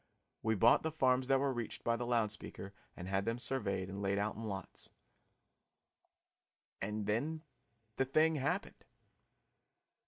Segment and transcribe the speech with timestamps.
[0.41, 3.87] We bought the farms that were reached by the loud speaker and had them surveyed
[3.87, 4.89] and laid out in lots
[6.81, 7.43] and then
[7.97, 8.83] the thing happened!